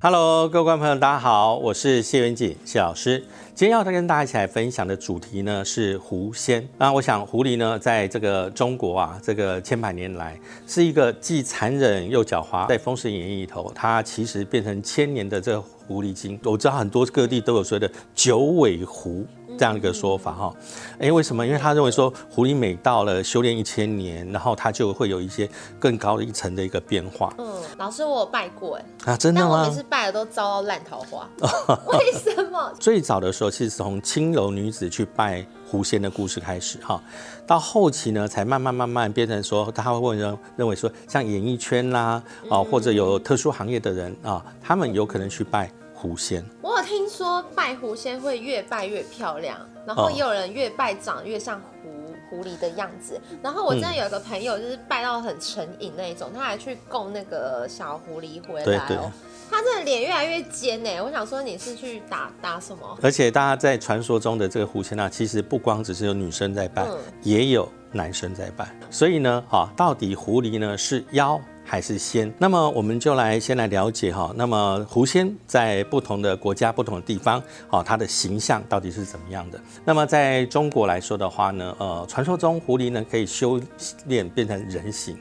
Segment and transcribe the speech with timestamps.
[0.00, 3.18] Hello，各位观众朋友，大家好，我是谢元锦谢老师。
[3.52, 6.64] 今天要跟大家一起来分享的主题呢是狐仙。
[6.78, 12.68] 那我想狐狸呢，在这个中国啊，这个千百年来是一个既残忍又狡猾。
[12.68, 16.38] 在《封神演义》里头，它其实变成千年的这个狐狸精。
[16.44, 19.26] 我知道很多各地都有所谓的九尾狐。
[19.58, 20.54] 这样一个说法哈，
[21.00, 21.44] 哎，为什么？
[21.44, 25.50] 因为他认为说狐狸每到了修炼一千年，然后它就会有一些
[25.80, 27.34] 更高的一层的一个变化。
[27.38, 29.48] 嗯，老师我有拜过哎，啊，真的吗？
[29.50, 31.28] 但我每次拜的都遭到烂桃花，
[31.98, 32.72] 为什么？
[32.78, 37.02] 最早的时候，其实从青楼女子去拜狐仙的故事开始哈，
[37.44, 45.68] 到后期呢，才慢慢慢慢变成说，他会认认为说，像演艺圈啦啊，或者有特殊行业的人啊，他们有可能去拜。
[46.00, 46.44] 狐仙，
[46.88, 51.90] 听说拜狐仙会越拜越漂亮，然后也有人越拜长越像狐
[52.30, 53.20] 狐狸的样子。
[53.42, 59.12] 然后我真的有一个朋友，就是拜到很成瘾那一种，他还去供那个小狐狸回来哦。
[59.50, 60.90] 他真的脸越来越尖呢。
[61.02, 62.98] 我想说你是去打打什么？
[63.02, 66.86] 而且大家在传说中的这个狐仙啊，其实不光只是有女生在拜，
[67.22, 68.74] 也有男生在拜。
[68.90, 71.38] 所以呢，哈，到底狐狸呢是妖？
[71.70, 74.32] 还是仙，那么我们就来先来了解哈。
[74.36, 79.60] 那么狐仙在不同的国家、不同的地方，哦，它的形象到底是怎么样的？
[79.84, 83.60] 那么在中国来说的话呢，呃，传说中狐狸呢可以修
[84.06, 85.18] 炼变成人形。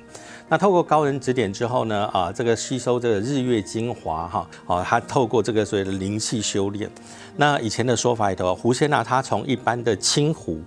[0.48, 6.90] 那透过高人指点之后呢，啊，这个吸收这个日月精华哈，哦，它透过这个所谓的灵气修炼。
[7.36, 10.62] 那以前的说法里头，狐仙呢，它从一般的青狐，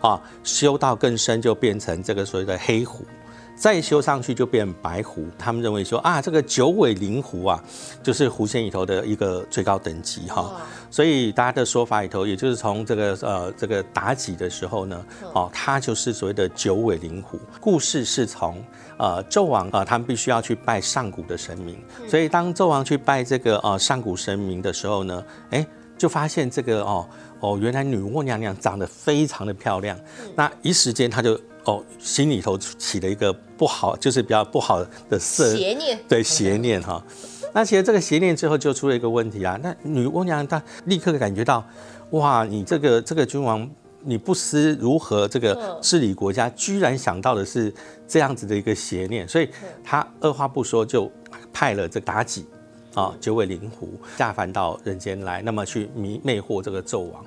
[0.00, 3.04] 啊，修到更深就变成这个所谓的黑狐。
[3.56, 7.64] 再修上去就变白狐，他们认为说啊，这个九尾灵狐啊，
[8.02, 10.60] 就是狐仙里头的一个最高等级哈。
[10.90, 17.40] 所以大家的说法里头，也就是从这个呃这个妲己的时候呢，哦，他就是所谓的九尾灵狐。
[17.58, 18.62] 故事是从
[18.98, 25.66] 呃纣王啊，他们必须要去拜上古的神明，所以当纣王去拜这个呃上古神明的时候呢，哎，
[25.96, 27.08] 就发现这个哦
[27.40, 29.98] 哦，原来女娲娘娘长得非常的漂亮，
[30.34, 31.40] 那一时间他就。
[31.66, 37.04] 哦，心里头起了一个不好，就是比较不好的色邪念，对邪念哈。
[37.52, 39.58] 那其实这个邪念之后就出了一个问题啊。
[39.62, 41.64] 那女娲娘她立刻感觉到，
[42.10, 43.68] 哇，你这个这个君王，
[44.02, 47.72] 你不思如何这个治理国家，居然想到的是
[48.06, 49.48] 这样子的一个邪念，所以
[49.82, 51.10] 她二话不说就
[51.52, 52.46] 派了这妲己。
[52.96, 57.22] 啊，九尾灵狐下凡到人间来，那么去迷魅惑这个纣王，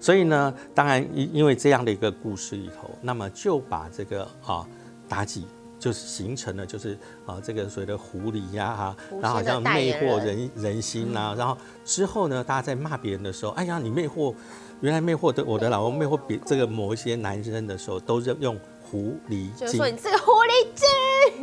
[0.00, 4.66] 所以呢，当然因因为这样的一个故事里头，那么就把这个啊
[5.08, 5.46] 妲己
[5.78, 14.34] 就是形成了就是啊这个所谓的狐狸呀哈，然后好像魅惑人人心呐，然后之后呢，大家在骂别人的时候，哎呀你魅惑，
[14.80, 18.58] 原来魅惑的我的老公魅惑别这个某一些男生的时候，都是用。
[18.92, 20.86] 狐狸精，就说你这个狐狸精。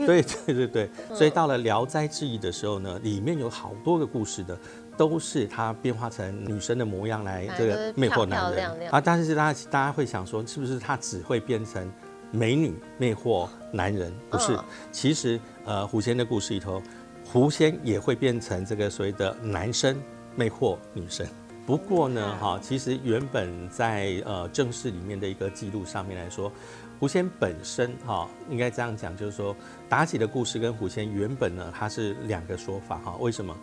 [0.06, 4.58] 对对对对，所以到了《聊斋志异》的时候呢，里面有好多个故事的，
[4.98, 9.00] 都是他变化成女生的模样来这个魅惑男人啊。
[9.00, 11.92] 但是大家大家会想说，是不是他只会变成
[12.32, 14.14] 美女魅惑男人？
[14.30, 14.58] 不是，
[14.92, 16.81] 其实呃，狐仙的故事里头，
[17.26, 19.96] 狐仙也会变成这个所谓的男生
[20.36, 21.28] 魅惑女生。
[21.66, 26.52] 不过呢，哈，其实原本在呃正式里面的一个记录上面来说。
[27.00, 29.56] 狐仙本身哈，应该这样讲，就是说
[29.90, 33.16] 妲己的故事跟狐仙原本呢，它是两个说法哈。
[33.20, 33.56] 为什么？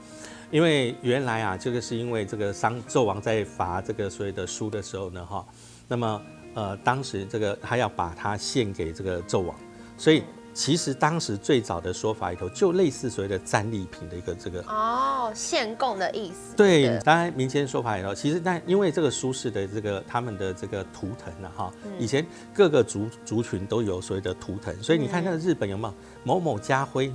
[0.51, 5.45] 因为原来啊，这个是因为这个商纣王在罚这个所谓的书的时候呢哈，
[5.87, 6.23] 那么
[6.55, 9.55] 呃当时这个他要把它献给这个纣王，
[9.97, 10.23] 所以。
[10.57, 16.57] 其实当时最早的说法里头，就类似所谓的战利品的一个这个哦，献供的意思。
[16.57, 25.95] 对，当然民间说法里头，其实但因为这个苏轼的这个他们的这个图腾呢，哈，以前各个族族群都有所谓的图腾，所以你看那个日本有没有
[26.25, 27.13] 某某家徽，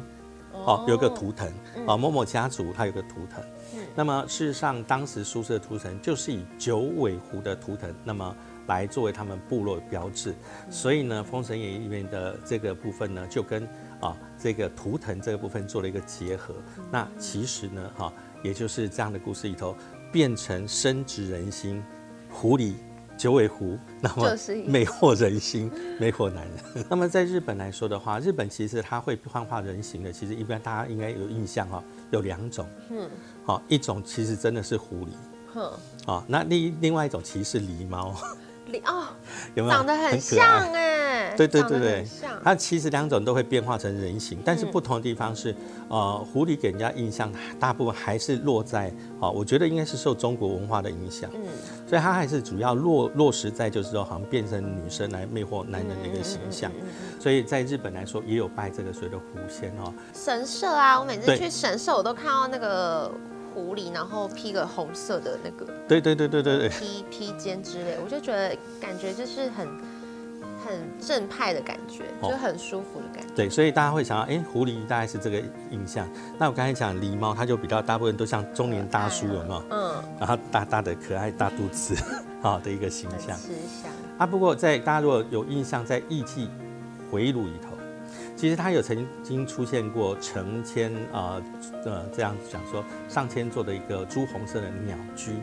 [0.53, 1.51] 哦，有个图腾，
[1.87, 3.43] 啊，某某家族它有个图腾。
[3.95, 8.35] 那么事实上，当时苏轼的图腾就是以九尾狐的图腾，那么。
[8.67, 10.33] 来作为他们部落的标志，
[10.69, 13.67] 所以呢，《封神演义》里面的这个部分呢，就跟
[13.99, 16.55] 啊这个图腾这个部分做了一个结合。
[16.91, 18.13] 那其实呢，哈，
[18.43, 19.75] 也就是这样的故事里头，
[20.11, 21.83] 变成深植人心，
[22.29, 22.73] 狐狸
[23.17, 24.35] 九尾狐， 那么
[24.65, 25.69] 魅惑人心，
[25.99, 26.85] 魅惑男人。
[26.89, 33.09] 那么在日本来说的话，日本其实它会幻化人形的，其实一般大家应该有印象哈，有两种，嗯，
[33.45, 35.09] 好，一种其实真的是狐狸，
[35.53, 35.71] 哼，
[36.05, 38.15] 啊，那另另外一种其实是狸猫。
[38.79, 39.07] 哦，
[39.55, 39.75] 有没有？
[39.75, 41.33] 长得很像哎？
[41.37, 42.07] 对对对对，
[42.43, 45.55] 它其实两种都会变化成人形，但是不同的地方是，
[45.87, 51.41] 呃，狐狸给人家印象大部分还是落在，哦，我觉得应该是受中国文化的影响，嗯，
[51.87, 56.71] 所以它还是主要落落实在就是说，好像变成女生来魅惑男人的一个形象，
[57.19, 59.93] 所以在日本来说也有拜这个所谓的狐仙哦。
[60.13, 63.11] 神社啊，我每次去神社我都看到那个。
[63.53, 69.67] 狐狸，然后披个红色的那个，对对对对对对，披披肩之类，我就觉得感觉就是很
[70.63, 73.33] 很正派的感觉，就很舒服的感觉。
[73.35, 76.07] 对，所以大家会想到，哎，狐狸大概是这个印象。
[76.37, 79.63] 那我刚才讲狸猫，它就比较大部分都像中年大叔，有没有？
[79.69, 80.03] 嗯。
[80.19, 81.95] 然后大大的可爱大肚子，
[82.41, 83.35] 好的一个形象。
[83.37, 83.49] 吃
[83.81, 83.91] 香。
[84.17, 86.49] 啊，不过在大家如果有印象，在《艺伎
[87.11, 87.70] 回炉》里头。
[88.35, 91.41] 其实它有曾经出现过成千啊
[91.85, 95.33] 呃这样讲说上千座的一个朱红色的鸟居，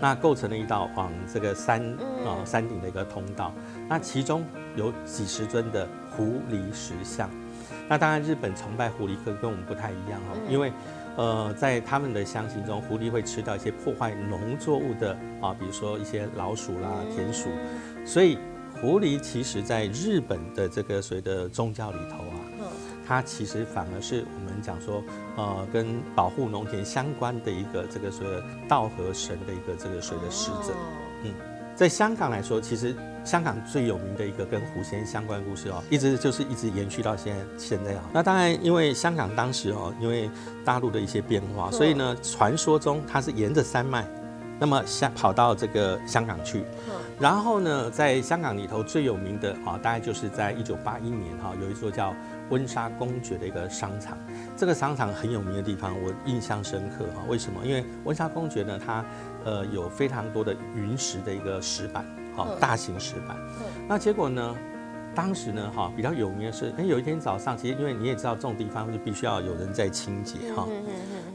[0.00, 1.82] 那构成了一道往这个山
[2.26, 3.52] 啊山顶的一个通道。
[3.88, 4.44] 那其中
[4.76, 7.30] 有几十尊的狐狸石像。
[7.86, 10.72] 那当然日本崇拜狐狸跟跟我们不太一样哈，因为
[11.16, 15.12] 呃在他们的相信中，狐狸会吃到一些破坏农作物的
[15.42, 17.50] 啊，比如说一些老鼠啦、田鼠，
[18.06, 18.38] 所以
[18.84, 22.36] 狐狸其实在日本的这个所谓的宗教里头啊。
[23.06, 25.02] 它其实反而是我们讲说，
[25.36, 30.74] 呃，跟保护农田相关的一个这个所谓的道和神的一个这个所谓的使者。
[31.22, 31.32] 嗯，
[31.74, 38.04] 在香港来说，其实香港最有名的一个跟狐仙相关故事哦，一直就是一直延续到现在现在啊。
[38.12, 40.30] 那当然，因为香港当时哦，因为
[40.64, 44.06] 大陆的一些变化，所以呢，传说中它是沿着山脉，
[44.58, 46.64] 那么香跑到这个香港去。
[47.20, 52.14] 然后呢，在香港里头最有名的啊，大概就是在一九八一年哈，有一座叫。
[52.50, 54.18] 温莎公爵的一个商场，
[54.54, 57.22] 这个商场很有名的地方，我印象深刻哈。
[57.26, 57.64] 为什么？
[57.64, 59.02] 因为温莎公爵呢，它
[59.46, 62.04] 呃有非常多的云石的一个石板，
[62.36, 63.34] 好大型石板。
[63.88, 64.54] 那结果呢，
[65.14, 70.68] 当时呢哈比较有名的是，哎有一天早上，其实因为你也知道这种地方是必须要有人在清洁哈。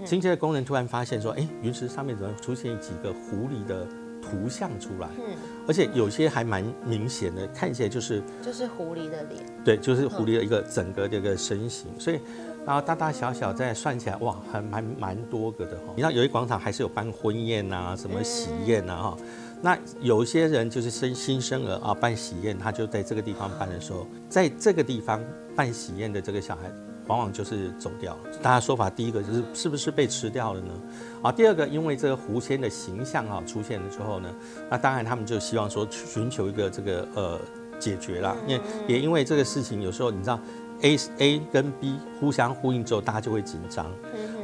[0.06, 3.88] 清洁的工人突然发现说，哎云石上面怎么出现几个狐狸的？
[4.22, 5.36] 图像出来，嗯，
[5.68, 12.20] 而且有些还蛮明显的，看起来就是就是狐狸的脸，对，就是狐狸的一个整个这个身形，所以
[12.66, 15.94] 然后大大小小再算起来，哇，还蛮蛮多个的哈。
[15.96, 19.18] 你知道有一广场还是有办婚宴呐，什么喜宴呐哈，
[19.62, 25.24] 那有些人就是生新生儿啊办喜宴，他就在这个地方办的时候，在这个地方
[25.56, 26.72] 办喜宴的这个小孩。
[27.10, 28.20] 往往就是走掉了。
[28.42, 30.74] 大家说法，第一个就是是不是被吃掉了呢？
[31.24, 34.30] 啊，第二个，因为这个狐仙的形象啊出现了之后呢，
[34.70, 37.40] 那当然他们就希望说寻求一个这个呃
[37.80, 38.36] 解决啦。
[38.48, 40.40] 因为也因为这个事情，有时候你知道
[40.82, 43.88] A A 跟 B 互相呼应之后，大家就会紧张。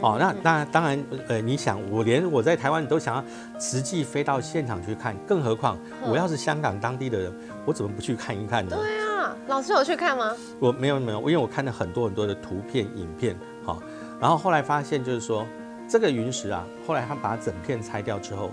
[0.02, 3.24] 哦，那那当然呃，你想我连我在台湾都想要
[3.60, 7.32] 实际飞到现场去看，更何况我要是香港当地的人，
[7.64, 8.76] 我怎么不去看一看呢？
[8.76, 9.05] 对啊。
[9.48, 10.36] 老师有去看吗？
[10.60, 13.82] 我没有没有，因为我看了很多很多的图片、影片，好，
[14.20, 15.46] 然后后来发现就是说，
[15.88, 18.52] 这个云石啊，后来他把整片拆掉之后，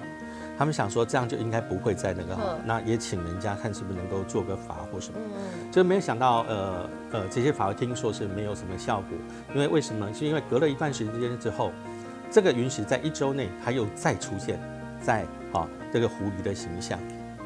[0.58, 5.18] 他们想说这样就应该不会再那个，那也请人家看是不是能够做个法或什么，
[5.70, 9.18] 就没有想到，呃呃，这些法听说是没有什么效果，
[9.54, 10.12] 因为为什么？
[10.12, 11.72] 是因为隔了一段时间之后，
[12.30, 14.60] 这个云石在一周内它又再出现
[15.00, 16.98] 在啊这个狐狸的形象。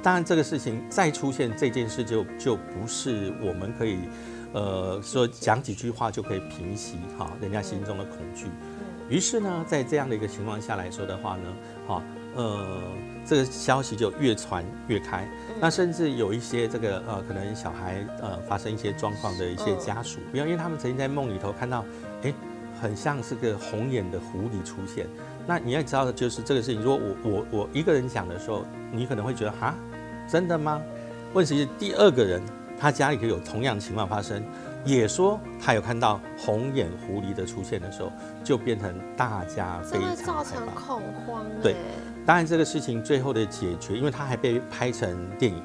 [0.06, 3.99] 当然，这个事情再出现这件事，就就不是我们可以，
[4.53, 8.47] 呃，说讲几句话就可以平息哈人家心中的恐惧。
[9.08, 11.53] 于是呢，在这样的一个情况下来说的话呢，
[11.88, 12.03] 哈，
[12.37, 12.81] 呃，
[13.26, 15.29] 这个消息就越传越开。
[15.61, 21.85] 那甚至有一些这个呃，可能小孩呃发生一些状况的一些家属，比方因为他们曾经在梦里头看到，
[22.22, 22.32] 哎，
[22.81, 25.05] 很像是个红眼的狐狸出现。
[25.48, 29.75] 那你要知道的就是这个事情，如果我我我一个人讲的时候，你可能会觉得哈。
[30.29, 30.83] 真的吗？
[31.33, 32.41] 问题是第二个人，
[32.79, 34.43] 他家里可有同样情况发生，
[34.85, 38.11] 也说他有看到红眼狐狸的出现的时候，
[38.43, 41.45] 就变成大家非常造成恐慌。
[41.63, 41.77] 对，
[42.25, 45.63] 当然这个事情最后的解决，因为他还被拍成电影，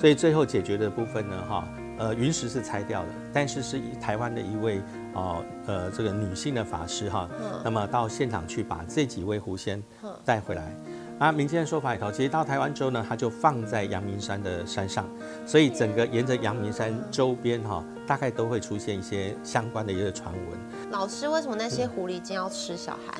[0.00, 4.80] 所以最后解决的部分呢，哈，呃，云石是拆掉了，但是是台湾的一位
[5.14, 7.28] 哦，呃，这个女性的法师哈，
[7.62, 9.80] 那么到现场去把这几位狐仙
[10.24, 10.74] 带回来。
[11.18, 15.08] 啊，民间的说法里头，其实到台湾之后呢，它就放在阳明山的山上，
[15.46, 20.90] 所以整个沿着阳明山周边哈，大概都会出现一些相关的一个传闻。
[20.90, 23.14] 老师，为什么那些狐狸精要吃小孩？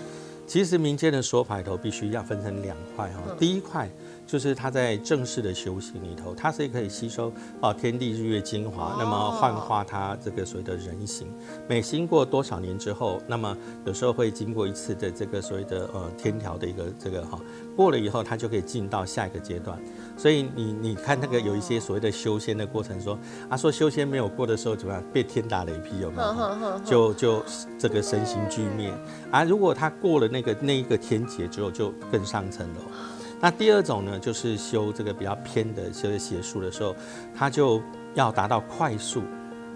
[0.47, 3.89] 其实民间的说法里头，必须要分成两块哈，第一块。
[4.27, 11.29] 就是他在正式的修行里头，他是可以吸收啊天地日月精华，那么幻化他这个所谓的人形。
[11.69, 17.39] 每经过多少年之后，那么有时候会经过一次的这个所谓的呃天条的一个这个哈，
[17.77, 19.79] 过了以后，他就可以进到下一个阶段。
[20.17, 23.17] 所以你你看那个有一些所谓的修仙的过程，说
[23.49, 26.81] 啊说修仙没有过的时候怎么样，被天打雷劈有没有？
[26.85, 27.45] 就就
[27.79, 28.93] 这个身形俱灭。
[29.31, 32.81] 啊，如果他过了那个那一个天劫之后，就更上层楼。
[33.41, 36.97] 那第二种呢，就是修这个比较偏的修邪术的时候，
[37.37, 37.83] 它就
[38.15, 39.23] 要达到快速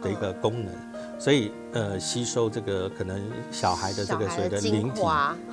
[0.02, 0.72] 的一个功能，
[1.18, 5.02] 所以呃吸收这个可能小孩的这个所谓的灵体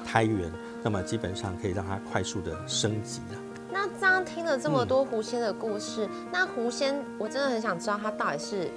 [0.06, 0.50] 胎源，
[0.82, 3.40] 那么基本上可以让它快速的升级了。
[3.70, 8.72] 那这样听了这么多狐仙的故事，那狐仙我真的很想知道它到底是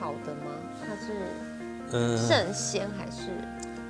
[0.00, 0.50] 好的吗？
[0.86, 3.28] 它是圣仙还是？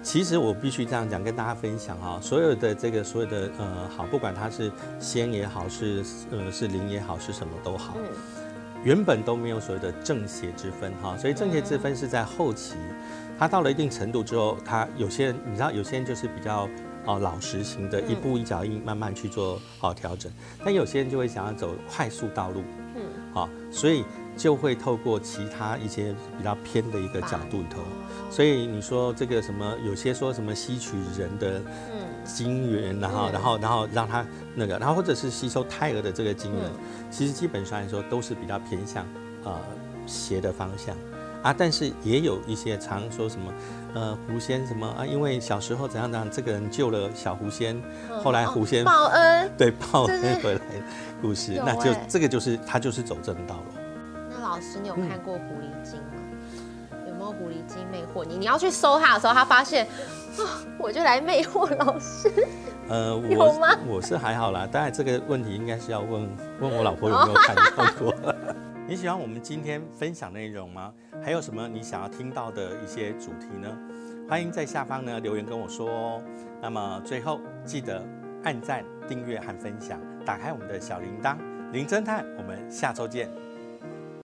[0.03, 7.97] 其实我必须这样讲，跟大家分享哈，所有的这个所有的呃好，不管它是仙也好，是呃是灵也好，是什么都好，
[8.85, 12.75] 原本都没有所谓的正邪之分哈，所以正邪之分是在后期，
[13.39, 16.69] 它到了一定程度之后，它有些人你知道，有些人就是比较
[17.05, 20.33] 哦老实型的，一步一脚印慢慢去做好调整，
[20.65, 22.63] 但有些人就会想要走快速道路，
[22.95, 23.03] 嗯，
[23.35, 24.05] 好，所以
[24.39, 27.83] 就会透过其他一些比较偏的一个角度里头。
[28.31, 31.61] 所以你说这个什么，有些说什么吸取人的
[32.25, 36.63] 精元，然后然后然后让他那个，然后或者是吸收胎儿的这个精元，
[37.11, 39.05] 其实基本上来说都是比较偏向
[39.45, 39.59] 呃
[40.07, 40.95] 邪的方向。
[41.43, 41.55] 啊。
[41.57, 43.53] 但是也有一些常说什么
[43.95, 47.83] 呃狐仙什么啊，因为小时候怎样怎样，这个人救了小狐仙，
[48.23, 50.61] 后来狐仙报恩， 对报恩回来
[51.23, 53.78] 故事， 那就这个就是他就是走正道了。
[54.59, 56.19] 那老师，你有看过狐狸精吗？
[57.07, 60.43] 有没有狐狸精魅惑你，你要去搜他的时候，他发现，啊，
[60.81, 62.29] 我就来魅惑老师。
[62.89, 63.69] 呃， 有吗？
[63.87, 66.29] 我是还好啦，当然这个问题应该是要问
[66.61, 68.13] 问我老婆有没有看到过。
[68.89, 70.93] 你喜欢我们今天分享内容吗？
[71.23, 73.69] 还有什么你想要听到的一些主题呢？
[74.29, 76.23] 欢迎在下方呢留言跟我说哦。
[76.61, 78.03] 那么最后记得
[78.43, 81.37] 按赞、订阅和分享，打开我们的小铃铛，
[81.71, 83.31] 林侦探，我们下周见。